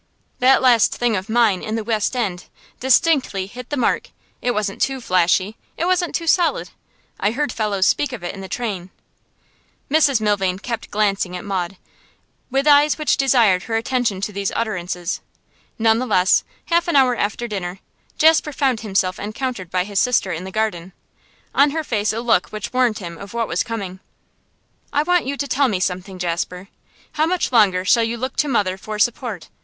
That 0.39 0.63
last 0.63 0.95
thing 0.95 1.15
of 1.15 1.29
mine 1.29 1.61
in 1.61 1.75
The 1.75 1.83
West 1.83 2.15
End 2.15 2.45
distinctly 2.79 3.45
hit 3.45 3.69
the 3.69 3.77
mark; 3.77 4.09
it 4.41 4.49
wasn't 4.49 4.81
too 4.81 4.99
flashy, 4.99 5.57
it 5.77 5.85
wasn't 5.85 6.15
too 6.15 6.25
solid. 6.25 6.71
I 7.19 7.29
heard 7.29 7.51
fellows 7.51 7.85
speak 7.85 8.11
of 8.11 8.23
it 8.23 8.33
in 8.33 8.41
the 8.41 8.47
train.' 8.47 8.89
Mrs 9.91 10.19
Milvain 10.19 10.57
kept 10.57 10.89
glancing 10.89 11.37
at 11.37 11.45
Maud, 11.45 11.77
with 12.49 12.65
eyes 12.67 12.97
which 12.97 13.15
desired 13.15 13.65
her 13.65 13.75
attention 13.77 14.21
to 14.21 14.31
these 14.33 14.51
utterances. 14.55 15.21
None 15.77 15.99
the 15.99 16.07
less, 16.07 16.43
half 16.71 16.87
an 16.87 16.95
hour 16.95 17.15
after 17.15 17.47
dinner, 17.47 17.77
Jasper 18.17 18.51
found 18.53 18.79
himself 18.79 19.19
encountered 19.19 19.69
by 19.69 19.83
his 19.83 19.99
sister 19.99 20.31
in 20.31 20.45
the 20.45 20.51
garden, 20.51 20.93
on 21.53 21.69
her 21.69 21.83
face 21.83 22.11
a 22.11 22.21
look 22.21 22.47
which 22.49 22.73
warned 22.73 22.97
him 22.97 23.19
of 23.19 23.35
what 23.35 23.47
was 23.47 23.61
coming. 23.61 23.99
'I 24.93 25.03
want 25.03 25.27
you 25.27 25.37
to 25.37 25.47
tell 25.47 25.67
me 25.67 25.79
something, 25.79 26.17
Jasper. 26.17 26.69
How 27.11 27.27
much 27.27 27.51
longer 27.51 27.85
shall 27.85 28.01
you 28.03 28.17
look 28.17 28.35
to 28.37 28.47
mother 28.47 28.79
for 28.79 28.97
support? 28.97 29.49